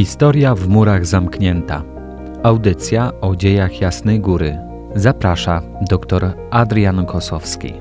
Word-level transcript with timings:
Historia 0.00 0.54
w 0.54 0.68
murach 0.68 1.06
zamknięta. 1.06 1.82
Audycja 2.42 3.12
o 3.20 3.36
dziejach 3.36 3.80
Jasnej 3.80 4.20
Góry. 4.20 4.58
Zaprasza 4.94 5.62
dr 5.90 6.34
Adrian 6.50 7.06
Kosowski. 7.06 7.72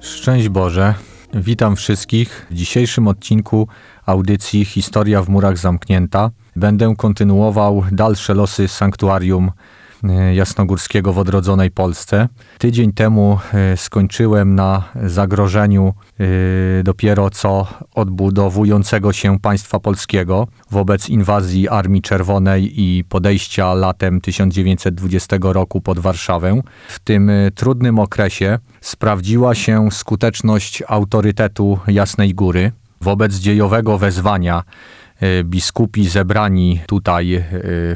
Szczęść 0.00 0.48
Boże. 0.48 0.94
Witam 1.34 1.76
wszystkich 1.76 2.46
w 2.50 2.54
dzisiejszym 2.54 3.08
odcinku 3.08 3.68
audycji 4.06 4.64
Historia 4.64 5.22
w 5.22 5.28
murach 5.28 5.58
zamknięta. 5.58 6.30
Będę 6.56 6.94
kontynuował 6.96 7.84
dalsze 7.92 8.34
losy 8.34 8.68
sanktuarium 8.68 9.50
jasnogórskiego 10.34 11.12
w 11.12 11.18
odrodzonej 11.18 11.70
Polsce. 11.70 12.28
Tydzień 12.58 12.92
temu 12.92 13.38
e, 13.54 13.76
skończyłem 13.76 14.54
na 14.54 14.82
zagrożeniu 15.04 15.94
e, 16.20 16.82
dopiero 16.82 17.30
co 17.30 17.66
odbudowującego 17.94 19.12
się 19.12 19.38
państwa 19.40 19.80
polskiego 19.80 20.46
wobec 20.70 21.08
inwazji 21.08 21.68
Armii 21.68 22.02
Czerwonej 22.02 22.80
i 22.80 23.04
podejścia 23.04 23.74
latem 23.74 24.20
1920 24.20 25.36
roku 25.42 25.80
pod 25.80 25.98
Warszawę. 25.98 26.60
W 26.88 26.98
tym 26.98 27.30
trudnym 27.54 27.98
okresie 27.98 28.58
sprawdziła 28.80 29.54
się 29.54 29.88
skuteczność 29.90 30.82
autorytetu 30.88 31.78
Jasnej 31.88 32.34
Góry 32.34 32.72
wobec 33.00 33.34
dziejowego 33.34 33.98
wezwania 33.98 34.62
E, 34.62 34.97
biskupi 35.44 36.08
zebrani 36.08 36.80
tutaj 36.86 37.34
e, 37.34 37.42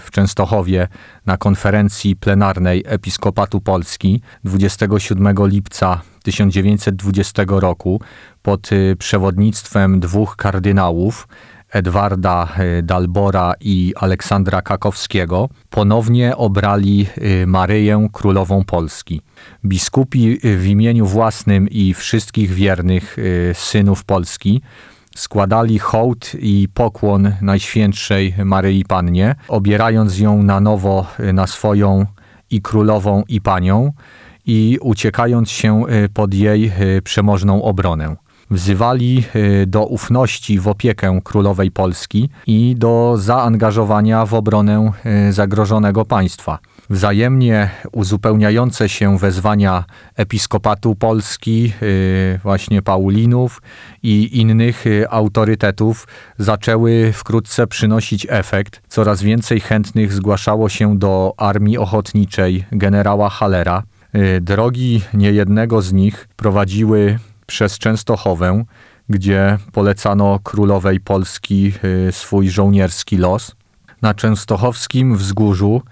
w 0.01 0.09
Częstochowie 0.11 0.89
na 1.27 1.37
konferencji 1.37 2.17
plenarnej 2.17 2.83
Episkopatu 2.87 3.61
Polski 3.61 4.23
27 4.45 5.35
lipca 5.47 6.01
1920 6.23 7.43
roku 7.49 8.01
pod 8.43 8.71
e, 8.73 8.97
przewodnictwem 8.97 10.01
dwóch 10.01 10.37
kardynałów 10.37 11.29
Edwarda 11.71 12.49
Dalbora 12.83 13.55
i 13.61 13.93
Aleksandra 13.97 14.63
Kakowskiego 14.63 15.49
ponownie 15.71 16.37
obrali 16.37 17.07
Maryję 17.47 18.09
Królową 18.13 18.65
Polski. 18.65 19.21
Biskupi 19.65 20.39
w 20.43 20.67
imieniu 20.67 21.07
własnym 21.07 21.69
i 21.69 21.95
wszystkich 21.95 22.51
wiernych 22.51 23.17
synów 23.55 24.05
Polski 24.05 24.63
składali 25.17 25.79
hołd 25.79 26.33
i 26.39 26.69
pokłon 26.75 27.33
Najświętszej 27.41 28.35
Maryi 28.45 28.85
Pannie, 28.85 29.35
obierając 29.49 30.19
ją 30.19 30.43
na 30.43 30.61
nowo 30.61 31.07
na 31.33 31.47
swoją 31.47 32.07
i 32.51 32.63
królową 32.63 33.23
i 33.29 33.41
panią 33.41 33.93
i 34.47 34.79
uciekając 34.81 35.51
się 35.51 35.87
e, 35.87 36.09
pod 36.09 36.35
jej 36.35 36.67
e, 36.67 37.03
przemożną 37.03 37.63
obronę. 37.63 38.17
Wzywali 38.51 39.25
e, 39.35 39.67
do 39.67 39.87
ufności 39.87 40.59
w 40.59 40.69
opiekę 40.69 41.21
królowej 41.25 41.71
Polski 41.71 42.29
i 42.47 42.75
do 42.79 43.15
zaangażowania 43.19 44.27
w 44.27 44.35
obronę 44.35 44.93
zagrożonego 45.31 46.05
państwa 46.05 46.59
wzajemnie 46.91 47.71
uzupełniające 47.93 48.89
się 48.89 49.19
wezwania 49.19 49.85
Episkopatu 50.17 50.95
Polski, 50.95 51.73
y, 51.83 52.41
właśnie 52.43 52.83
Paulinów 52.83 53.63
i 54.03 54.41
innych 54.41 54.87
y, 54.87 55.11
autorytetów 55.11 56.09
zaczęły 56.39 57.13
wkrótce 57.13 57.67
przynosić 57.67 58.27
efekt. 58.31 58.83
Coraz 58.89 59.23
więcej 59.23 59.61
chętnych 59.61 60.13
zgłaszało 60.13 60.69
się 60.69 60.99
do 60.99 61.35
armii 61.37 61.79
ochotniczej 61.79 62.65
generała 62.73 63.29
Halera. 63.31 63.83
Y, 64.15 64.41
drogi 64.41 65.03
niejednego 65.15 65.83
z 65.83 65.93
nich 65.93 66.29
prowadziły 66.37 67.19
przez 67.47 67.79
Częstochowę, 67.79 68.65
gdzie 69.09 69.59
polecano 69.73 70.39
królowej 70.43 71.01
Polski 71.01 71.73
swój 72.11 72.51
żołnierski 72.51 73.17
los. 73.17 73.55
Na 74.03 74.15
częstochowskim 74.15 75.17
wzgórzu 75.17 75.83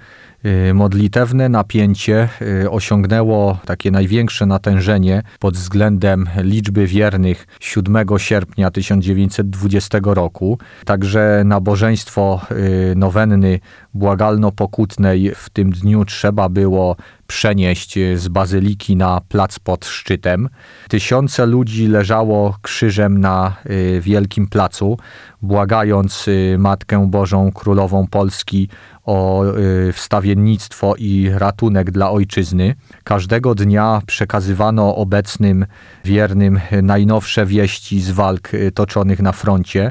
modlitewne 0.75 1.49
napięcie 1.49 2.29
y, 2.63 2.71
osiągnęło 2.71 3.59
takie 3.65 3.91
największe 3.91 4.47
natężenie 4.47 5.23
pod 5.39 5.55
względem 5.55 6.29
liczby 6.43 6.87
wiernych 6.87 7.47
7 7.61 8.07
sierpnia 8.17 8.71
1920 8.71 9.99
roku. 10.05 10.59
Także 10.85 11.43
nabożeństwo 11.45 12.41
y, 12.51 12.95
nowenny 12.97 13.61
błagalno-pokutnej 13.95 15.35
w 15.35 15.51
tym 15.51 15.71
dniu 15.71 16.05
trzeba 16.05 16.49
było 16.49 16.97
przenieść 17.27 17.99
z 18.15 18.29
bazyliki 18.29 18.97
na 18.97 19.21
plac 19.29 19.59
pod 19.59 19.87
szczytem. 19.87 20.49
Tysiące 20.89 21.47
ludzi 21.47 21.87
leżało 21.87 22.57
krzyżem 22.63 23.21
na 23.21 23.57
wielkim 24.01 24.47
placu, 24.47 24.99
błagając 25.43 26.27
Matkę 26.59 27.07
Bożą 27.11 27.53
Królową 27.53 28.07
Polski 28.07 28.69
o 29.05 29.45
y, 29.89 29.93
wstawiennictwo 29.93 30.95
i 30.99 31.31
ratunek 31.35 31.91
dla 31.91 32.11
ojczyzny. 32.11 32.75
Każdego 33.05 33.55
dnia 33.55 34.03
przekazywano 34.07 34.97
obecnym 34.97 35.67
wiernym 36.05 36.61
najnowsze 36.83 37.47
wieści 37.47 38.01
z 38.01 38.11
walk 38.11 38.55
y, 38.55 38.73
toczonych 38.73 39.21
na 39.21 39.33
froncie. 39.33 39.91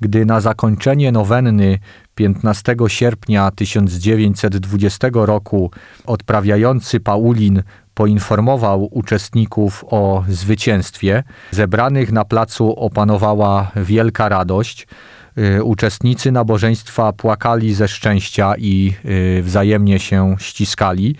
Gdy 0.00 0.26
na 0.26 0.40
zakończenie 0.40 1.12
nowenny 1.12 1.78
15 2.14 2.76
sierpnia 2.86 3.50
1920 3.50 5.08
roku 5.12 5.70
odprawiający 6.06 7.00
Paulin 7.00 7.62
poinformował 7.94 8.88
uczestników 8.90 9.84
o 9.90 10.24
zwycięstwie, 10.28 11.22
zebranych 11.50 12.12
na 12.12 12.24
placu 12.24 12.72
opanowała 12.72 13.70
wielka 13.76 14.28
radość. 14.28 14.86
Y, 15.38 15.64
uczestnicy 15.64 16.32
nabożeństwa 16.32 17.12
płakali 17.12 17.74
ze 17.74 17.88
szczęścia 17.88 18.54
i 18.58 18.92
y, 19.38 19.42
wzajemnie 19.42 19.98
się 19.98 20.36
ściskali. 20.38 21.16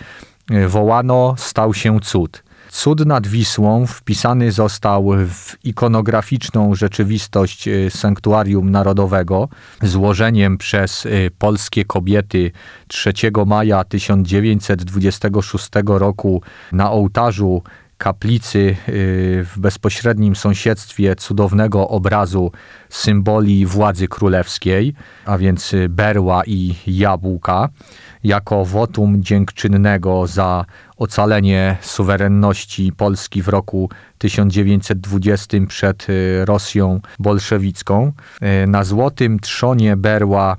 Y, 0.51 0.69
wołano, 0.69 1.35
stał 1.39 1.75
się 1.75 2.01
cud. 2.01 2.46
Cud 2.71 3.07
nad 3.07 3.27
Wisłą 3.27 3.87
wpisany 3.87 4.53
został 4.53 5.11
w 5.27 5.65
ikonograficzną 5.65 6.75
rzeczywistość 6.75 7.69
Sanktuarium 7.91 8.71
Narodowego 8.71 9.49
złożeniem 9.83 10.59
przez 10.59 11.09
polskie 11.39 11.85
kobiety 11.85 12.51
3 12.89 13.13
maja 13.47 13.85
1926 13.85 15.71
roku 15.87 16.43
na 16.73 16.91
ołtarzu 16.91 17.63
kaplicy 17.99 18.59
y, 18.59 18.77
w 19.45 19.59
bezpośrednim 19.59 20.37
sąsiedztwie 20.37 21.17
cudownego 21.17 21.89
obrazu 21.89 22.53
symboli 22.89 23.67
władzy 23.67 24.09
królewskiej, 24.09 24.95
a 25.25 25.39
więc 25.39 25.75
berła 25.89 26.43
i 26.47 26.75
jabłka, 26.87 27.69
jako 28.25 28.65
wotum 28.65 29.23
dziękczynnego 29.23 30.27
za 30.27 30.65
ocalenie 30.97 31.77
suwerenności 31.81 32.93
Polski 32.93 33.43
w 33.43 33.49
roku 33.49 33.91
1920 34.19 35.59
przed 35.69 36.11
y, 36.11 36.45
Rosją 36.45 37.01
bolszewicką. 37.19 38.13
Y, 38.65 38.67
na 38.67 38.85
złotym 38.85 39.41
trzonie 39.41 39.97
berła 39.97 40.57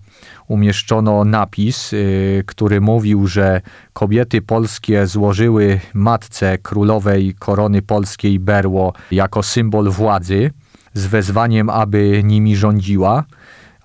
umieszczono 0.48 1.26
napis, 1.26 1.94
y, 1.94 2.44
który 2.48 2.82
mówił, 2.82 3.28
że 3.28 3.62
kobiety 3.94 4.42
polskie 4.42 5.08
złożyły 5.08 5.80
matce 5.94 6.58
królowej 6.58 7.36
korony 7.40 7.82
polskiej 7.82 8.40
berło 8.40 8.94
jako 9.12 9.44
symbol 9.44 9.90
władzy 9.90 10.52
z 10.98 11.06
wezwaniem, 11.06 11.70
aby 11.70 12.22
nimi 12.24 12.56
rządziła 12.56 13.24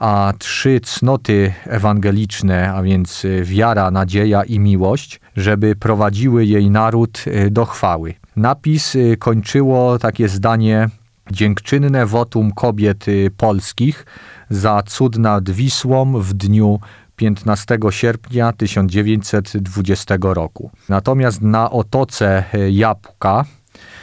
a 0.02 0.32
trzy 0.38 0.80
cnoty 0.80 1.52
ewangeliczne, 1.66 2.72
a 2.72 2.82
więc 2.82 3.26
wiara, 3.42 3.90
nadzieja 3.90 4.44
i 4.44 4.58
miłość, 4.58 5.20
żeby 5.36 5.76
prowadziły 5.76 6.46
jej 6.46 6.70
naród 6.70 7.24
y, 7.26 7.50
do 7.50 7.64
chwały. 7.64 8.14
Napis 8.36 8.94
y, 8.94 9.16
kończyło 9.18 9.98
takie 9.98 10.28
zdanie: 10.28 10.88
Dziękczynne 11.30 12.06
wotum 12.06 12.52
kobiet 12.52 13.06
polskich 13.36 14.06
za 14.50 14.82
cud 14.82 15.18
nad 15.18 15.50
Wisłą 15.50 16.20
w 16.20 16.34
dniu 16.34 16.80
15 17.16 17.78
sierpnia 17.90 18.52
1920 18.52 20.16
roku. 20.22 20.70
Natomiast 20.88 21.42
na 21.42 21.70
otoce 21.70 22.44
jabłka 22.70 23.44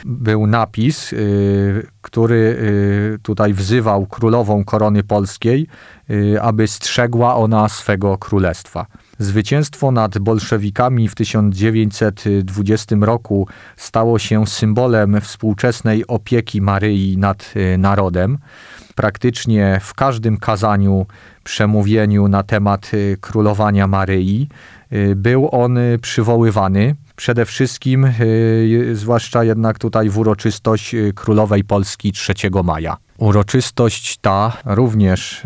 był 0.04 0.46
napis, 0.46 1.12
e, 1.12 1.16
który 2.02 2.56
e, 3.14 3.18
tutaj 3.18 3.54
wzywał 3.54 4.06
królową 4.06 4.64
korony 4.64 5.02
polskiej, 5.02 5.66
aby 6.40 6.68
strzegła 6.68 7.36
ona 7.36 7.68
swego 7.68 8.18
królestwa. 8.18 8.86
Zwycięstwo 9.18 9.90
nad 9.90 10.18
bolszewikami 10.18 11.08
w 11.08 11.14
1920 11.14 12.96
roku 13.00 13.48
stało 13.76 14.18
się 14.18 14.46
symbolem 14.46 15.20
współczesnej 15.20 16.06
opieki 16.06 16.60
Maryi 16.60 17.18
nad 17.18 17.54
narodem. 17.78 18.38
praktycznie 18.94 19.80
w 19.82 19.94
każdym 19.94 20.36
kazaniu, 20.36 21.06
przemówieniu 21.44 22.28
na 22.28 22.42
temat 22.42 22.90
królowania 23.20 23.86
Maryi 23.86 24.48
był 25.16 25.48
on 25.52 25.78
przywoływany. 26.02 26.94
Przede 27.20 27.46
wszystkim, 27.46 28.12
zwłaszcza 28.92 29.44
jednak 29.44 29.78
tutaj 29.78 30.10
w 30.10 30.18
uroczystość 30.18 30.94
Królowej 31.14 31.64
Polski 31.64 32.12
3 32.12 32.34
maja. 32.64 32.96
Uroczystość 33.18 34.18
ta 34.20 34.56
również 34.64 35.42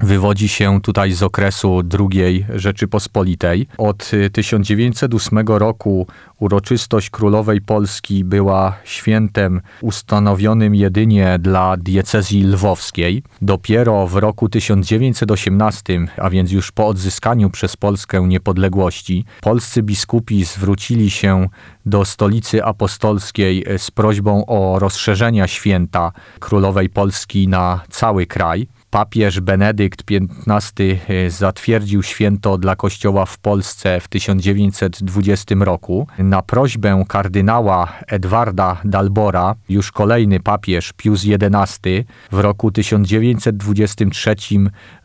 wywodzi 0.00 0.48
się 0.48 0.80
tutaj 0.80 1.12
z 1.12 1.22
okresu 1.22 1.82
II 1.98 2.46
Rzeczypospolitej. 2.54 3.66
Od 3.78 4.10
1908 4.32 5.38
roku 5.38 6.06
uroczystość 6.38 7.10
Królowej 7.10 7.60
Polski 7.60 8.24
była 8.24 8.76
świętem 8.84 9.60
ustanowionym 9.80 10.74
jedynie 10.74 11.38
dla 11.38 11.76
diecezji 11.76 12.44
lwowskiej. 12.44 13.22
Dopiero 13.42 14.06
w 14.06 14.16
roku 14.16 14.48
1918, 14.48 16.06
a 16.16 16.30
więc 16.30 16.52
już 16.52 16.72
po 16.72 16.86
odzyskaniu 16.86 17.50
przez 17.50 17.76
Polskę 17.76 18.20
niepodległości, 18.28 19.24
polscy 19.40 19.82
biskupi 19.82 20.44
zwrócili 20.44 21.10
się 21.10 21.48
do 21.86 22.04
stolicy 22.04 22.64
apostolskiej 22.64 23.64
z 23.78 23.90
prośbą 23.90 24.46
o 24.46 24.78
rozszerzenia 24.78 25.46
święta 25.46 26.12
Królowej 26.40 26.88
Polski 26.88 27.48
na 27.48 27.80
cały 27.90 28.26
kraj 28.26 28.68
papież 28.90 29.40
Benedykt 29.40 30.02
XV 30.46 30.82
e, 31.08 31.30
zatwierdził 31.30 32.02
święto 32.02 32.58
dla 32.58 32.76
Kościoła 32.76 33.26
w 33.26 33.38
Polsce 33.38 34.00
w 34.00 34.08
1920 34.08 35.54
roku. 35.60 36.06
Na 36.18 36.42
prośbę 36.42 37.04
kardynała 37.08 37.92
Edwarda 38.06 38.76
Dalbora, 38.84 39.54
już 39.68 39.92
kolejny 39.92 40.40
papież 40.40 40.92
Pius 40.96 41.22
XI, 41.24 42.04
w 42.32 42.38
roku 42.38 42.70
1923 42.70 44.34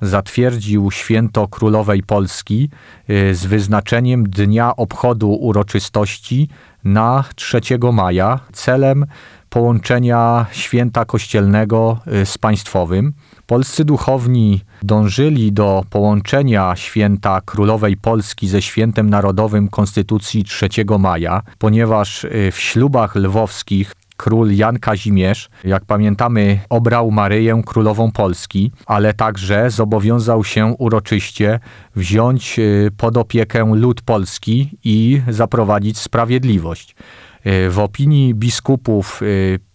zatwierdził 0.02 0.92
święto 0.92 1.48
Królowej 1.48 2.04
Polski 2.04 2.70
e, 3.08 3.34
z 3.34 3.46
wyznaczeniem 3.46 4.24
dnia 4.24 4.76
obchodu 4.76 5.32
uroczystości 5.32 6.50
na 6.84 7.24
3 7.36 7.62
maja 7.94 8.40
celem 8.54 9.06
połączenia 9.54 10.46
święta 10.52 11.06
kościelnego 11.06 12.00
y, 12.22 12.26
z 12.26 12.38
państwowym. 12.38 13.14
Polscy 13.48 13.86
duchowni 13.86 14.62
dążyli 14.84 15.52
do 15.52 15.84
połączenia 15.90 16.76
święta 16.76 17.42
Królowej 17.46 17.98
Polski 17.98 18.48
ze 18.48 18.62
świętem 18.62 19.10
narodowym 19.10 19.68
Konstytucji 19.68 20.44
3 20.44 20.70
maja, 21.00 21.42
ponieważ 21.58 22.24
y, 22.24 22.52
w 22.52 22.60
ślubach 22.60 23.16
lwowskich 23.16 23.94
król 24.18 24.56
Jan 24.56 24.80
Kazimierz, 24.80 25.50
jak 25.64 25.86
pamiętamy, 25.86 26.60
obrał 26.70 27.12
Maryję 27.12 27.62
królową 27.66 28.12
Polski, 28.12 28.72
ale 28.86 29.14
także 29.14 29.70
zobowiązał 29.70 30.44
się 30.44 30.76
uroczyście 30.80 31.60
wziąć 31.96 32.60
y, 32.60 32.92
pod 32.98 33.18
opiekę 33.18 33.72
lud 33.76 34.02
polski 34.02 34.78
i 34.84 35.22
zaprowadzić 35.30 35.98
sprawiedliwość. 35.98 36.96
E, 37.44 37.70
w 37.70 37.80
opinii 37.80 38.36
biskupów 38.36 39.22
e, 39.22 39.26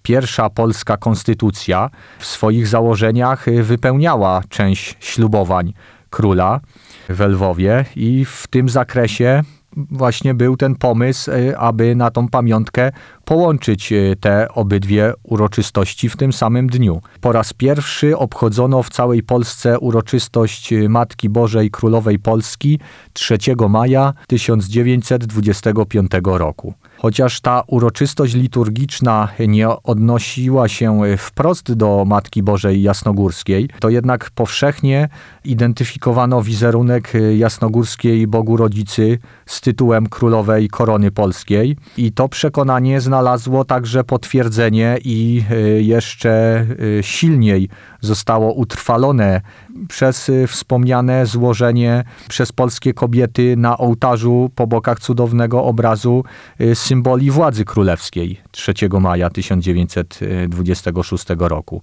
pierwsza 0.02 0.50
polska 0.50 0.96
konstytucja 0.96 1.90
w 2.18 2.26
swoich 2.26 2.66
założeniach 2.66 3.48
e, 3.48 3.62
wypełniała 3.62 4.42
część 4.48 4.96
ślubowań 5.00 5.72
króla 6.10 6.60
w 7.08 7.20
Lwowie 7.20 7.84
i 7.96 8.24
w 8.24 8.46
tym 8.46 8.68
zakresie 8.68 9.42
właśnie 9.76 10.34
był 10.34 10.56
ten 10.56 10.76
pomysł, 10.76 11.30
aby 11.58 11.94
na 11.94 12.10
tą 12.10 12.28
pamiątkę 12.28 12.92
połączyć 13.24 13.92
te 14.20 14.48
obydwie 14.48 15.12
uroczystości 15.22 16.08
w 16.08 16.16
tym 16.16 16.32
samym 16.32 16.66
dniu. 16.66 17.00
Po 17.20 17.32
raz 17.32 17.52
pierwszy 17.52 18.18
obchodzono 18.18 18.82
w 18.82 18.90
całej 18.90 19.22
Polsce 19.22 19.78
uroczystość 19.78 20.74
Matki 20.88 21.28
Bożej 21.28 21.70
Królowej 21.70 22.18
Polski 22.18 22.80
3 23.12 23.38
maja 23.68 24.12
1925 24.26 26.10
roku. 26.24 26.74
Chociaż 26.98 27.40
ta 27.40 27.62
uroczystość 27.66 28.34
liturgiczna 28.34 29.28
nie 29.48 29.68
odnosiła 29.68 30.68
się 30.68 31.00
wprost 31.18 31.72
do 31.72 32.04
Matki 32.06 32.42
Bożej 32.42 32.82
Jasnogórskiej, 32.82 33.68
to 33.80 33.88
jednak 33.88 34.30
powszechnie 34.30 35.08
identyfikowano 35.44 36.42
wizerunek 36.42 37.12
jasnogórskiej 37.36 38.26
Bogu 38.26 38.56
Rodzicy 38.56 39.18
z 39.46 39.60
tytułem 39.60 40.06
Królowej 40.06 40.68
Korony 40.68 41.10
Polskiej. 41.10 41.76
I 41.96 42.12
to 42.12 42.28
przekonanie 42.28 43.00
znalazło 43.00 43.64
także 43.64 44.04
potwierdzenie 44.04 44.98
i 45.04 45.44
e, 45.50 45.56
jeszcze 45.82 46.30
e, 46.98 47.02
silniej 47.02 47.68
zostało 48.00 48.52
utrwalone 48.52 49.40
przez 49.88 50.28
y, 50.28 50.46
wspomniane 50.46 51.26
złożenie 51.26 52.04
przez 52.28 52.52
polskie 52.52 52.94
kobiety 52.94 53.54
na 53.56 53.78
ołtarzu 53.78 54.50
po 54.54 54.66
bokach 54.66 55.00
cudownego 55.00 55.64
obrazu 55.64 56.24
y, 56.60 56.74
symboli 56.74 57.30
władzy 57.30 57.64
królewskiej 57.64 58.40
3 58.50 58.74
maja 59.00 59.30
1926 59.30 61.26
roku. 61.38 61.82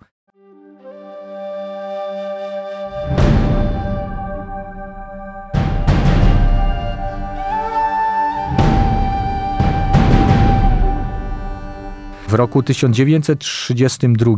Roku 12.35 12.63
1932 12.63 14.33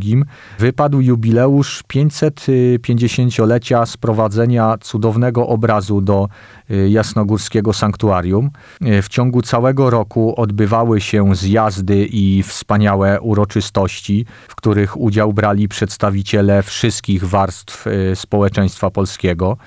wypadł 0.60 1.02
jubileusz 1.02 1.84
550-lecia 1.94 3.86
sprowadzenia 3.86 4.78
cudownego 4.82 5.48
obrazu 5.48 6.02
do 6.02 6.30
y, 6.72 6.90
jasnogórskiego 6.90 7.74
sanktuarium. 7.74 8.50
Y, 8.82 9.02
w 9.02 9.08
ciągu 9.08 9.42
całego 9.42 9.90
roku 9.90 10.42
odbywały 10.42 11.02
się 11.02 11.36
zjazdy 11.36 12.06
i 12.06 12.44
wspaniałe 12.44 13.22
uroczystości, 13.22 14.26
w 14.48 14.56
których 14.56 14.98
udział 14.98 15.34
brali 15.34 15.68
przedstawiciele 15.68 16.64
wszystkich 16.64 17.24
warstw 17.24 17.88
y, 17.88 18.16
społeczeństwa 18.16 18.90
polskiego. 18.90 19.58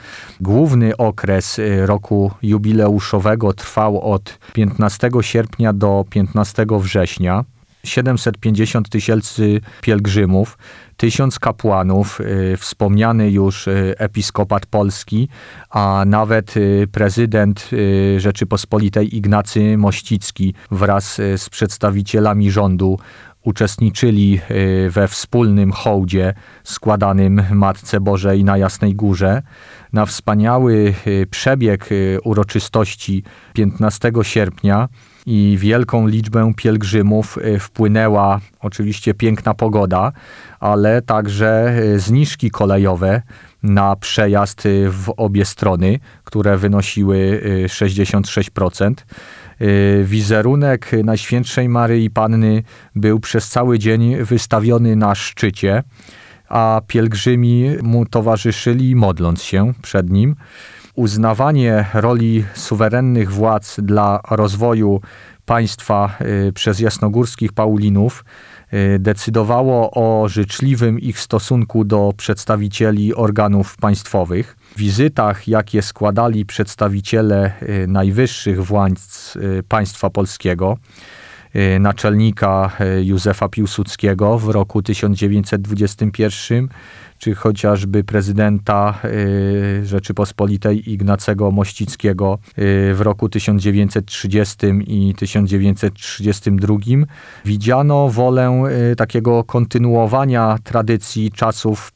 Główny 0.41 0.97
okres 0.97 1.61
roku 1.81 2.31
jubileuszowego 2.43 3.53
trwał 3.53 4.13
od 4.13 4.39
15 4.53 5.11
sierpnia 5.21 5.73
do 5.73 6.05
15 6.11 6.67
września. 6.81 7.45
750 7.85 8.89
tysięcy 8.89 9.61
pielgrzymów, 9.81 10.59
tysiąc 10.97 11.39
kapłanów, 11.39 12.21
y, 12.21 12.57
wspomniany 12.57 13.31
już 13.31 13.69
y, 13.69 13.95
episkopat 13.99 14.67
polski, 14.67 15.29
a 15.71 16.05
nawet 16.07 16.57
y, 16.57 16.89
prezydent 16.93 17.71
Rzeczypospolitej 18.17 19.17
Ignacy 19.17 19.79
Mościcki 19.79 20.55
wraz 20.71 21.15
z 21.37 21.49
przedstawicielami 21.49 22.51
rządu 22.51 22.99
uczestniczyli 23.43 24.41
we 24.91 25.09
wspólnym 25.09 25.73
hołdzie 25.73 26.35
składanym 26.65 27.43
Matce 27.53 28.01
Bożej 28.01 28.45
na 28.45 28.59
Jasnej 28.59 28.95
Górze. 28.95 29.43
Na 29.93 30.07
wspaniały 30.07 30.95
przebieg 31.31 31.89
uroczystości 32.25 33.23
15 33.55 34.13
sierpnia 34.23 34.89
i 35.27 35.57
wielką 35.61 36.07
liczbę 36.07 36.53
pielgrzymów 36.57 37.39
e, 37.39 37.59
wpłynęła 37.59 38.41
oczywiście 38.61 39.15
piękna 39.15 39.55
pogoda, 39.55 40.13
ale 40.61 41.03
także 41.03 41.49
e, 41.49 41.99
zniżki 41.99 42.51
kolejowe 42.51 43.23
na 43.63 43.97
przejazd 43.97 44.67
e, 44.67 44.91
w 44.91 45.13
obie 45.17 45.45
strony, 45.45 45.99
które 46.25 46.57
wynosiły 46.57 47.43
66%. 47.67 48.95
Wizerunek 50.05 50.91
Najświętszej 51.05 51.69
Maryi 51.69 52.11
Panny 52.11 52.63
był 52.97 53.21
przez 53.21 53.49
cały 53.49 53.79
dzień 53.79 54.17
wystawiony 54.17 54.97
na 54.97 55.15
szczycie, 55.15 55.83
a 56.49 56.81
pielgrzymi 56.87 57.71
mu 57.83 58.07
towarzyszyli 58.07 58.97
modląc 58.97 59.43
się 59.43 59.73
przed 59.83 60.11
nim 60.11 60.37
uznawanie 61.01 61.87
roli 61.95 62.45
suwerennych 62.55 63.33
władz 63.33 63.81
dla 63.81 64.21
rozwoju 64.31 65.01
państwa 65.47 66.17
y, 66.49 66.53
przez 66.53 66.81
jasnogórskich 66.81 67.53
Paulinów 67.53 68.25
y, 68.73 68.99
decydowało 68.99 69.91
o 69.91 70.29
życzliwym 70.29 71.01
ich 71.01 71.21
stosunku 71.21 71.85
do 71.85 72.13
przedstawicieli 72.17 73.15
organów 73.15 73.77
państwowych. 73.77 74.57
W 74.77 74.79
wizytach, 74.79 75.49
jakie 75.49 75.83
składali 75.83 76.47
przedstawiciele 76.47 77.53
y, 77.63 77.87
najwyższych 77.87 78.65
władz 78.65 79.39
państwa 79.69 80.11
polskiego, 80.11 80.77
naczelnika 81.81 82.77
Józefa 83.03 83.49
Piłsudskiego 83.49 84.39
w 84.39 84.49
roku 84.49 84.83
1921 84.83 86.69
czy 87.21 87.35
chociażby 87.35 88.05
prezydenta 88.05 88.99
y, 89.05 89.87
Rzeczypospolitej 89.87 90.93
Ignacego 90.93 91.51
Mościckiego 91.51 92.39
y, 92.49 92.95
w 92.95 93.01
roku 93.01 93.29
1930 93.29 94.57
i 94.87 95.15
1932 95.15 96.77
widziano 97.45 98.09
wolę 98.09 98.63
y, 98.93 98.97
takiego 98.97 99.45
kontynuowania 99.45 100.59
tradycji 100.65 101.33
czasów 101.33 101.93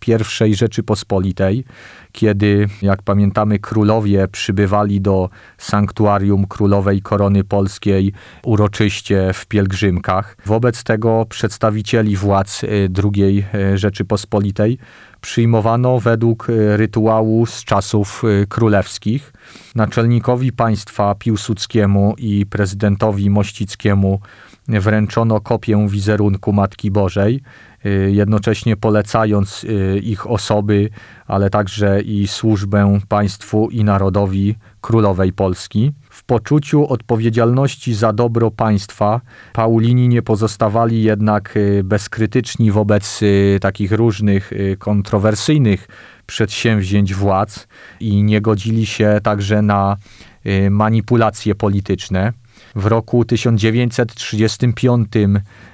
I 0.47 0.55
Rzeczypospolitej, 0.55 1.65
kiedy, 2.13 2.69
jak 2.83 3.03
pamiętamy, 3.03 3.59
królowie 3.59 4.29
przybywali 4.29 5.01
do 5.01 5.31
sanktuarium 5.59 6.47
Królowej 6.47 7.03
Korony 7.03 7.45
Polskiej 7.45 8.13
uroczyście 8.43 9.31
w 9.35 9.47
pielgrzymkach. 9.47 10.37
Wobec 10.47 10.85
tego 10.85 11.27
przedstawicieli 11.29 12.17
władz 12.17 12.63
II 13.05 13.45
Rzeczypospolitej 13.75 14.79
przyjmowano 15.25 16.01
według 16.01 16.51
e, 16.51 16.77
rytuału 16.77 17.47
z 17.47 17.65
czasów 17.65 18.23
e, 18.25 18.47
królewskich. 18.47 19.33
Naczelnikowi 19.75 20.53
państwa 20.53 21.15
Piłsudskiemu 21.15 22.15
i 22.19 22.47
prezydentowi 22.47 23.31
Mościckiemu 23.31 24.21
wręczono 24.69 25.41
kopię 25.41 25.87
wizerunku 25.89 26.53
Matki 26.53 26.91
Bożej, 26.91 27.41
e, 27.85 27.91
jednocześnie 27.91 28.77
polecając 28.77 29.67
ich 30.03 30.31
osoby, 30.31 30.91
ale 31.27 31.51
także 31.51 32.01
i 32.03 32.27
służbę 32.27 32.99
państwu 33.09 33.71
i 33.71 33.85
narodowi 33.85 34.55
królowej 34.85 35.33
Polski. 35.33 35.93
W 36.11 36.25
poczuciu 36.25 36.87
odpowiedzialności 36.89 37.95
za 37.95 38.13
dobro 38.13 38.51
państwa 38.51 39.21
Paulini 39.53 40.09
nie 40.09 40.23
pozostawali 40.23 41.03
jednak 41.03 41.57
y, 41.57 41.85
bezkrytyczni 41.85 42.71
wobec 42.71 43.23
y, 43.23 43.59
takich 43.61 43.93
różnych 43.93 44.53
y, 44.53 44.77
kontrowersyjnych 44.79 45.89
przedsięwzięć 46.27 47.15
władz 47.15 47.67
i 48.01 48.23
nie 48.23 48.41
godzili 48.41 48.87
się 48.87 49.21
także 49.23 49.63
na 49.63 49.97
manipulacje 50.71 51.55
polityczne. 51.55 52.33
W 52.77 52.87
roku 52.87 53.25
1935 53.25 55.09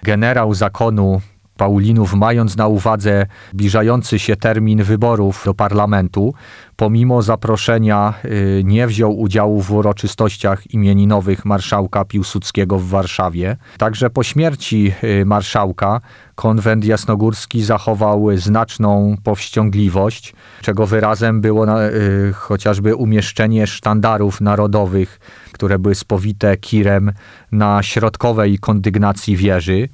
generał 0.02 0.54
zakonu 0.54 1.20
Paulinów, 1.60 2.14
mając 2.14 2.56
na 2.56 2.66
uwadze 2.66 3.26
zbliżający 3.52 4.18
się 4.18 4.36
termin 4.36 4.82
wyborów 4.82 5.42
do 5.44 5.54
parlamentu, 5.54 6.34
pomimo 6.76 7.22
zaproszenia 7.22 8.14
y, 8.24 8.62
nie 8.64 8.86
wziął 8.86 9.18
udziału 9.18 9.60
w 9.60 9.72
uroczystościach 9.72 10.70
imieninowych 10.70 11.44
marszałka 11.44 12.04
Piłsudskiego 12.04 12.78
w 12.78 12.88
Warszawie. 12.88 13.56
Także 13.78 14.10
po 14.10 14.22
śmierci 14.22 14.92
y, 15.04 15.24
marszałka 15.24 16.00
konwent 16.34 16.84
jasnogórski 16.84 17.62
zachował 17.62 18.36
znaczną 18.36 19.16
powściągliwość, 19.24 20.34
czego 20.62 20.86
wyrazem 20.86 21.40
było 21.40 21.66
na, 21.66 21.88
y, 21.88 22.32
chociażby 22.32 22.94
umieszczenie 22.94 23.66
sztandarów 23.66 24.40
narodowych, 24.40 25.20
które 25.52 25.78
były 25.78 25.94
spowite 25.94 26.56
kirem 26.56 27.12
na 27.52 27.82
środkowej 27.82 28.58
kondygnacji 28.58 29.36
wieży. 29.36 29.88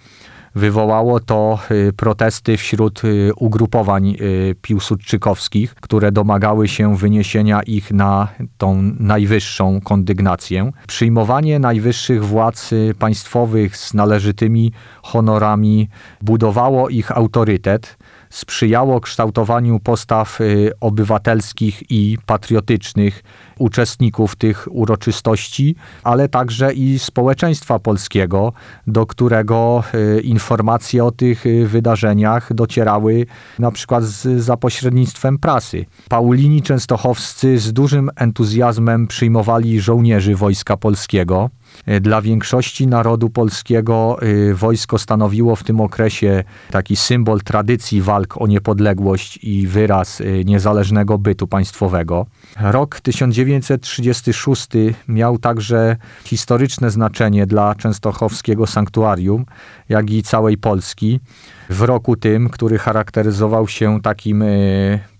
Wywołało 0.56 1.20
to 1.20 1.58
y, 1.70 1.92
protesty 1.92 2.56
wśród 2.56 3.04
y, 3.04 3.30
ugrupowań 3.36 4.16
y, 4.20 4.54
piłsudczykowskich, 4.62 5.74
które 5.74 6.12
domagały 6.12 6.68
się 6.68 6.96
wyniesienia 6.96 7.62
ich 7.62 7.92
na 7.92 8.28
tą 8.58 8.82
najwyższą 8.98 9.80
kondygnację. 9.80 10.72
Przyjmowanie 10.86 11.58
najwyższych 11.58 12.24
władz 12.24 12.70
państwowych 12.98 13.76
z 13.76 13.94
należytymi 13.94 14.72
honorami 15.02 15.88
budowało 16.22 16.88
ich 16.88 17.12
autorytet 17.12 17.96
sprzyjało 18.36 19.00
kształtowaniu 19.00 19.80
postaw 19.80 20.40
y, 20.40 20.72
obywatelskich 20.80 21.90
i 21.90 22.18
patriotycznych 22.26 23.22
uczestników 23.58 24.36
tych 24.36 24.68
uroczystości, 24.70 25.76
ale 26.02 26.28
także 26.28 26.72
i 26.72 26.98
społeczeństwa 26.98 27.78
polskiego, 27.78 28.52
do 28.86 29.06
którego 29.06 29.82
y, 29.94 30.20
informacje 30.20 31.04
o 31.04 31.10
tych 31.10 31.46
y, 31.46 31.66
wydarzeniach 31.66 32.54
docierały 32.54 33.26
na 33.58 33.70
przykład 33.70 34.04
z, 34.04 34.42
za 34.42 34.56
pośrednictwem 34.56 35.38
prasy. 35.38 35.84
Paulini 36.08 36.62
częstochowscy 36.62 37.58
z 37.58 37.72
dużym 37.72 38.10
entuzjazmem 38.16 39.06
przyjmowali 39.06 39.80
żołnierzy 39.80 40.34
Wojska 40.34 40.76
Polskiego. 40.76 41.50
E, 41.86 42.00
dla 42.00 42.22
większości 42.22 42.86
narodu 42.86 43.30
polskiego 43.30 44.18
e, 44.22 44.54
wojsko 44.54 44.98
stanowiło 44.98 45.56
w 45.56 45.64
tym 45.64 45.80
okresie 45.80 46.44
taki 46.70 46.96
symbol 46.96 47.40
tradycji 47.40 48.02
walk 48.02 48.42
o 48.42 48.46
niepodległość 48.46 49.38
i 49.42 49.66
wyraz 49.66 50.20
e, 50.20 50.44
niezależnego 50.44 51.18
bytu 51.18 51.46
państwowego. 51.46 52.26
Rok 52.60 53.00
1936 53.00 54.68
miał 55.08 55.38
także 55.38 55.96
historyczne 56.24 56.90
znaczenie 56.90 57.46
dla 57.46 57.74
częstochowskiego 57.74 58.66
sanktuarium, 58.66 59.44
jak 59.88 60.10
i 60.10 60.22
całej 60.22 60.58
Polski. 60.58 61.20
W 61.70 61.82
roku 61.82 62.16
tym, 62.16 62.48
który 62.48 62.78
charakteryzował 62.78 63.68
się 63.68 64.00
takim 64.02 64.44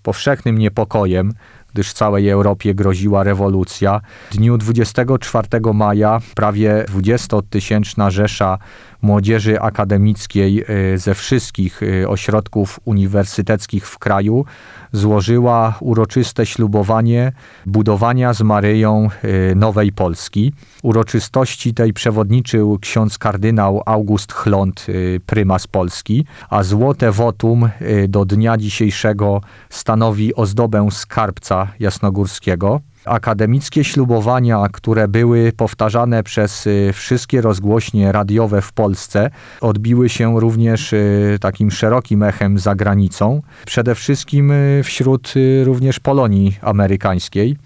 powszechnym 0.03 0.57
niepokojem, 0.57 1.33
gdyż 1.77 1.93
całej 1.93 2.29
Europie 2.29 2.75
groziła 2.75 3.23
rewolucja. 3.23 4.01
W 4.31 4.37
dniu 4.37 4.57
24 4.57 5.47
maja 5.73 6.21
prawie 6.35 6.85
20-tysięczna 6.87 8.11
rzesza 8.11 8.57
młodzieży 9.01 9.61
akademickiej 9.61 10.63
e, 10.67 10.97
ze 10.97 11.15
wszystkich 11.15 11.83
e, 11.83 12.09
ośrodków 12.09 12.79
uniwersyteckich 12.85 13.87
w 13.87 13.99
kraju 13.99 14.45
złożyła 14.91 15.77
uroczyste 15.79 16.45
ślubowanie 16.45 17.31
budowania 17.65 18.33
z 18.33 18.41
Maryją 18.41 19.09
e, 19.51 19.55
Nowej 19.55 19.91
Polski. 19.91 20.53
Uroczystości 20.83 21.73
tej 21.73 21.93
przewodniczył 21.93 22.79
ksiądz 22.81 23.17
kardynał 23.17 23.81
August 23.85 24.33
Chlont, 24.33 24.87
prymas 25.25 25.67
Polski, 25.67 26.25
a 26.49 26.63
złote 26.63 27.11
wotum 27.11 27.69
do 28.07 28.25
dnia 28.25 28.57
dzisiejszego 28.57 29.41
stanowi 29.69 30.35
ozdobę 30.35 30.87
skarbca 30.91 31.67
jasnogórskiego 31.79 32.81
akademickie 33.07 33.83
ślubowania, 33.83 34.65
które 34.71 35.07
były 35.07 35.51
powtarzane 35.57 36.23
przez 36.23 36.67
y, 36.67 36.91
wszystkie 36.93 37.41
rozgłośnie 37.41 38.11
radiowe 38.11 38.61
w 38.61 38.73
Polsce, 38.73 39.29
odbiły 39.61 40.09
się 40.09 40.39
również 40.39 40.93
y, 40.93 41.37
takim 41.41 41.71
szerokim 41.71 42.23
echem 42.23 42.59
za 42.59 42.75
granicą, 42.75 43.41
przede 43.65 43.95
wszystkim 43.95 44.51
y, 44.51 44.81
wśród 44.83 45.33
również 45.63 45.99
Polonii 45.99 46.57
amerykańskiej. 46.61 47.57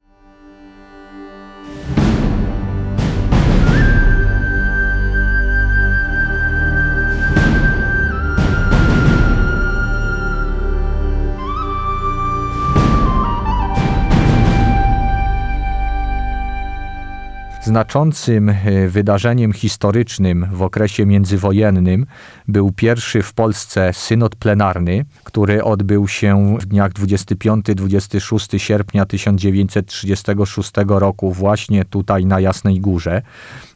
Znaczącym 17.71 18.49
e, 18.49 18.87
wydarzeniem 18.87 19.53
historycznym 19.53 20.47
w 20.51 20.61
okresie 20.61 21.05
międzywojennym 21.05 22.05
był 22.47 22.71
pierwszy 22.71 23.21
w 23.21 23.33
Polsce 23.33 23.93
synod 23.93 24.35
plenarny, 24.35 25.05
który 25.23 25.63
odbył 25.63 26.07
się 26.07 26.57
w 26.59 26.65
dniach 26.65 26.91
25-26 26.91 28.59
sierpnia 28.59 29.05
1936 29.05 30.71
roku 30.87 31.31
właśnie 31.31 31.85
tutaj 31.85 32.25
na 32.25 32.39
Jasnej 32.39 32.79
Górze. 32.79 33.21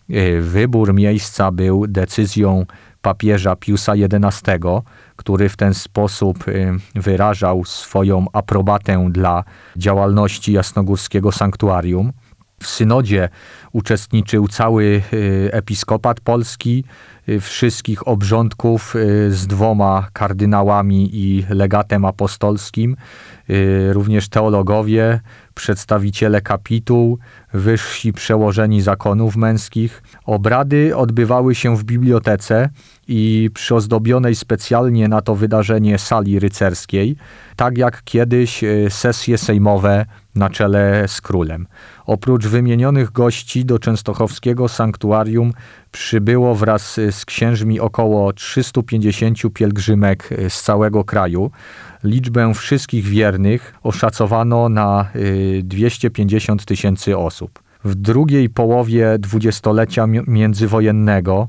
E, 0.09 0.41
wybór 0.41 0.93
miejsca 0.93 1.51
był 1.51 1.87
decyzją 1.87 2.65
papieża 3.01 3.55
Piusa 3.55 3.93
XI, 3.93 4.51
który 5.15 5.49
w 5.49 5.57
ten 5.57 5.73
sposób 5.73 6.47
e, 6.47 6.51
wyrażał 6.95 7.65
swoją 7.65 8.25
aprobatę 8.33 9.07
dla 9.11 9.43
działalności 9.77 10.53
jasnogórskiego 10.53 11.31
sanktuarium. 11.31 12.11
W 12.65 12.69
synodzie 12.69 13.29
uczestniczył 13.71 14.47
cały 14.47 15.01
y, 15.13 15.49
episkopat 15.51 16.19
polski, 16.19 16.83
y, 17.29 17.39
wszystkich 17.39 18.07
obrządków 18.07 18.95
y, 18.95 19.31
z 19.31 19.47
dwoma 19.47 20.07
kardynałami 20.13 21.09
i 21.13 21.45
legatem 21.49 22.05
apostolskim, 22.05 22.95
również 23.91 24.29
teologowie, 24.29 25.19
przedstawiciele 25.53 26.41
kapituł, 26.41 27.19
wyżsi 27.53 28.13
przełożeni 28.13 28.81
zakonów 28.81 29.35
męskich. 29.35 30.03
Obrady 30.25 30.95
odbywały 30.95 31.55
się 31.55 31.77
w 31.77 31.83
bibliotece 31.83 32.69
i 33.07 33.49
przyozdobionej 33.53 34.35
specjalnie 34.35 35.07
na 35.07 35.21
to 35.21 35.35
wydarzenie 35.35 35.99
sali 35.99 36.39
rycerskiej, 36.39 37.15
tak 37.55 37.77
jak 37.77 38.03
kiedyś 38.03 38.61
sesje 38.89 39.37
sejmowe 39.37 40.05
na 40.35 40.49
czele 40.49 41.03
z 41.07 41.21
królem. 41.21 41.67
Oprócz 42.05 42.47
wymienionych 42.47 43.11
gości 43.11 43.65
do 43.65 43.79
częstochowskiego 43.79 44.67
sanktuarium 44.67 45.51
przybyło 45.91 46.55
wraz 46.55 46.99
z 47.11 47.25
księżmi 47.25 47.79
około 47.79 48.33
350 48.33 49.37
pielgrzymek 49.53 50.29
z 50.49 50.61
całego 50.61 51.03
kraju. 51.03 51.51
Liczbę 52.03 52.53
wszystkich 52.53 53.05
wiernych 53.05 53.75
oszacowano 53.83 54.69
na 54.69 55.07
250 55.63 56.65
tysięcy 56.65 57.17
osób. 57.17 57.65
W 57.83 57.95
drugiej 57.95 58.49
połowie 58.49 59.15
dwudziestolecia 59.19 60.07
międzywojennego, 60.27 61.47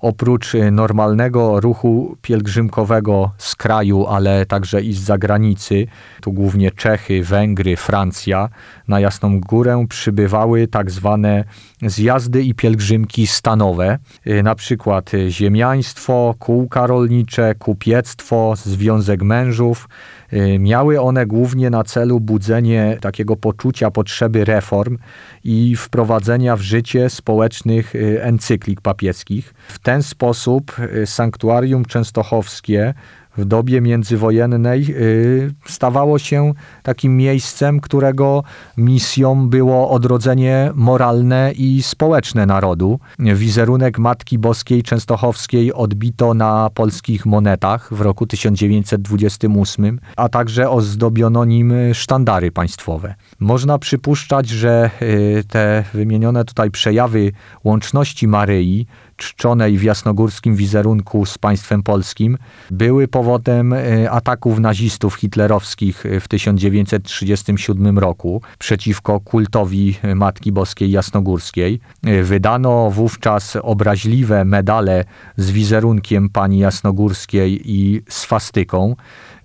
oprócz 0.00 0.52
normalnego 0.72 1.60
ruchu 1.60 2.16
pielgrzymkowego 2.22 3.30
z 3.38 3.56
kraju, 3.56 4.06
ale 4.06 4.46
także 4.46 4.82
i 4.82 4.92
z 4.92 5.00
zagranicy, 5.00 5.86
tu 6.20 6.32
głównie 6.32 6.70
Czechy, 6.70 7.22
Węgry, 7.22 7.76
Francja, 7.76 8.48
na 8.88 9.00
Jasną 9.00 9.40
Górę 9.40 9.86
przybywały 9.88 10.66
tak 10.66 10.90
zwane 10.90 11.44
zjazdy 11.82 12.42
i 12.42 12.54
pielgrzymki 12.54 13.26
stanowe, 13.26 13.98
na 14.42 14.54
przykład 14.54 15.10
ziemiaństwo, 15.28 16.34
kółka 16.38 16.86
rolnicze, 16.86 17.54
kupiectwo, 17.54 18.54
Związek 18.56 19.22
Mężów, 19.22 19.88
Y, 20.32 20.58
miały 20.58 21.00
one 21.00 21.26
głównie 21.26 21.70
na 21.70 21.84
celu 21.84 22.20
budzenie 22.20 22.98
takiego 23.00 23.36
poczucia 23.36 23.90
potrzeby 23.90 24.44
reform 24.44 24.98
i 25.44 25.76
wprowadzenia 25.76 26.56
w 26.56 26.60
życie 26.60 27.10
społecznych 27.10 27.94
y, 27.94 28.22
encyklik 28.22 28.80
papieskich. 28.80 29.54
W 29.68 29.78
ten 29.88 30.02
sposób 30.02 30.76
y, 30.78 31.06
sanktuarium 31.06 31.84
częstochowskie 31.84 32.94
w 33.36 33.44
dobie 33.44 33.80
międzywojennej 33.80 34.86
y, 34.90 35.54
stawało 35.66 36.18
się 36.18 36.52
takim 36.82 37.16
miejscem, 37.16 37.80
którego 37.80 38.42
misją 38.76 39.48
było 39.48 39.90
odrodzenie 39.90 40.70
moralne 40.74 41.52
i 41.52 41.82
społeczne 41.82 42.46
narodu. 42.46 43.00
Wizerunek 43.18 43.98
Matki 43.98 44.38
Boskiej 44.38 44.82
Częstochowskiej 44.82 45.72
odbito 45.72 46.34
na 46.34 46.70
polskich 46.74 47.26
monetach 47.26 47.94
w 47.94 48.00
roku 48.00 48.26
1928, 48.26 50.00
a 50.16 50.28
także 50.28 50.70
ozdobiono 50.70 51.44
nim 51.44 51.74
sztandary 51.92 52.52
państwowe. 52.52 53.14
Można 53.40 53.78
przypuszczać, 53.78 54.48
że 54.48 54.90
y, 55.02 55.44
te 55.48 55.84
wymienione 55.94 56.44
tutaj 56.44 56.70
przejawy 56.70 57.32
łączności 57.64 58.28
Maryi 58.28 58.86
czczonej 59.18 59.78
w 59.78 59.82
jasnogórskim 59.82 60.56
wizerunku 60.56 61.26
z 61.26 61.38
państwem 61.38 61.82
polskim, 61.82 62.38
były 62.70 63.08
powodem 63.08 63.72
e, 63.72 64.10
ataków 64.10 64.58
nazistów 64.58 65.14
hitlerowskich 65.14 66.04
w 66.20 66.28
1937 66.28 67.98
roku 67.98 68.42
przeciwko 68.58 69.20
kultowi 69.20 69.98
Matki 70.14 70.52
Boskiej 70.52 70.90
Jasnogórskiej. 70.90 71.80
E, 72.04 72.22
wydano 72.22 72.90
wówczas 72.90 73.56
obraźliwe 73.62 74.44
medale 74.44 75.04
z 75.36 75.50
wizerunkiem 75.50 76.28
pani 76.28 76.58
Jasnogórskiej 76.58 77.60
i 77.64 78.02
swastyką 78.08 78.96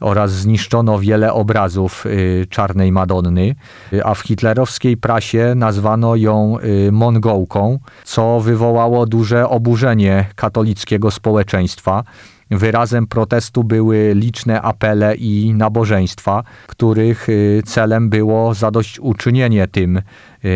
oraz 0.03 0.31
zniszczono 0.31 0.99
wiele 0.99 1.33
obrazów 1.33 2.05
y, 2.05 2.45
czarnej 2.49 2.91
Madonny, 2.91 3.55
y, 3.93 4.05
a 4.05 4.13
w 4.13 4.19
hitlerowskiej 4.19 4.97
prasie 4.97 5.53
nazwano 5.55 6.15
ją 6.15 6.57
y, 6.59 6.91
Mongołką, 6.91 7.79
co 8.03 8.39
wywołało 8.39 9.05
duże 9.05 9.49
oburzenie 9.49 10.25
katolickiego 10.35 11.11
społeczeństwa. 11.11 12.03
Wyrazem 12.51 13.07
protestu 13.07 13.63
były 13.63 14.11
liczne 14.15 14.61
apele 14.61 15.15
i 15.15 15.53
nabożeństwa, 15.53 16.43
których 16.67 17.27
celem 17.65 18.09
było 18.09 18.53
zadośćuczynienie 18.53 19.67
tym 19.67 20.01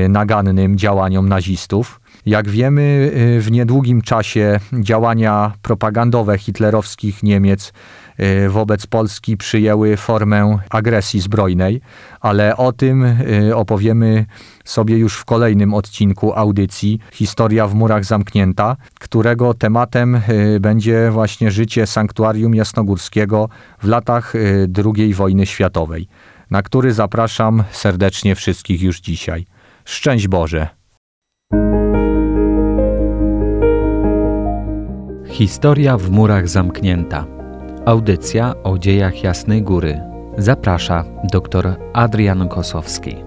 nagannym 0.10 0.78
działaniom 0.78 1.30
nazistów. 1.30 2.02
Jak 2.26 2.50
wiemy, 2.50 3.12
w 3.40 3.48
niedługim 3.52 4.02
czasie 4.02 4.60
działania 4.74 5.54
propagandowe 5.62 6.38
hitlerowskich 6.38 7.24
Niemiec 7.24 7.74
wobec 8.50 8.88
Polski 8.88 9.38
przyjęły 9.38 9.98
formę 9.98 10.58
agresji 10.70 11.20
zbrojnej, 11.20 11.82
ale 12.22 12.58
o 12.58 12.72
tym 12.72 13.06
y, 13.06 13.56
opowiemy 13.56 14.26
sobie 14.66 14.98
już 14.98 15.18
w 15.18 15.26
kolejnym 15.26 15.74
odcinku 15.74 16.34
audycji 16.34 17.00
Historia 17.12 17.68
w 17.68 17.76
murach 17.76 18.06
zamknięta, 18.06 18.76
którego 19.00 19.54
tematem 19.54 20.16
y, 20.16 20.60
będzie 20.60 21.12
właśnie 21.12 21.52
życie 21.52 21.88
sanktuarium 21.88 22.56
jasnogórskiego 22.56 23.50
w 23.84 23.88
latach 23.88 24.34
II 24.86 25.14
wojny 25.14 25.46
światowej, 25.46 26.08
na 26.52 26.62
który 26.62 26.94
zapraszam 26.94 27.64
serdecznie 27.72 28.36
wszystkich 28.36 28.82
już 28.82 29.00
dzisiaj. 29.00 29.46
Szczęść 29.86 30.28
Boże! 30.28 30.68
Historia 35.30 35.98
w 35.98 36.10
murach 36.10 36.50
zamknięta. 36.50 37.37
Audycja 37.88 38.54
o 38.64 38.78
dziejach 38.78 39.24
Jasnej 39.24 39.64
Góry. 39.64 40.02
Zaprasza 40.38 41.06
dr 41.32 41.76
Adrian 41.94 42.48
Kosowski. 42.50 43.27